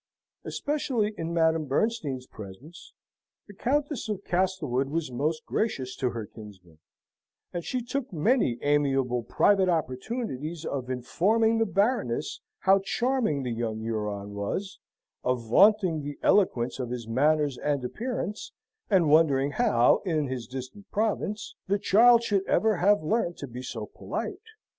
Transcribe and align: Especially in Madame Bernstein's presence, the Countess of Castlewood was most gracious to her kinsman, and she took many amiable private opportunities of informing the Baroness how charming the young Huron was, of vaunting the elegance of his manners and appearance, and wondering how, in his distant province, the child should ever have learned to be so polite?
Especially 0.43 1.13
in 1.15 1.31
Madame 1.31 1.65
Bernstein's 1.67 2.25
presence, 2.25 2.93
the 3.47 3.53
Countess 3.53 4.09
of 4.09 4.23
Castlewood 4.23 4.89
was 4.89 5.11
most 5.11 5.45
gracious 5.45 5.95
to 5.97 6.09
her 6.09 6.25
kinsman, 6.25 6.79
and 7.53 7.63
she 7.63 7.83
took 7.83 8.11
many 8.11 8.57
amiable 8.63 9.21
private 9.21 9.69
opportunities 9.69 10.65
of 10.65 10.89
informing 10.89 11.59
the 11.59 11.67
Baroness 11.67 12.41
how 12.61 12.79
charming 12.83 13.43
the 13.43 13.51
young 13.51 13.79
Huron 13.81 14.33
was, 14.33 14.79
of 15.23 15.47
vaunting 15.47 16.01
the 16.01 16.17
elegance 16.23 16.79
of 16.79 16.89
his 16.89 17.07
manners 17.07 17.59
and 17.59 17.85
appearance, 17.85 18.53
and 18.89 19.07
wondering 19.07 19.51
how, 19.51 20.01
in 20.03 20.25
his 20.25 20.47
distant 20.47 20.89
province, 20.89 21.53
the 21.67 21.77
child 21.77 22.23
should 22.23 22.43
ever 22.47 22.77
have 22.77 23.03
learned 23.03 23.37
to 23.37 23.45
be 23.45 23.61
so 23.61 23.85
polite? 23.85 24.41